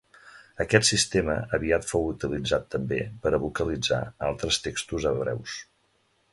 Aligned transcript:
Aquest 0.63 0.87
sistema 0.87 1.35
aviat 1.57 1.85
fou 1.89 2.07
utilitzat 2.15 2.67
també 2.77 2.99
per 3.27 3.35
a 3.35 3.41
vocalitzar 3.45 4.03
altres 4.33 4.61
textos 4.69 5.09
hebreus. 5.13 5.63